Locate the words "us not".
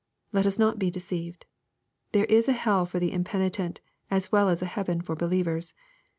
0.47-0.79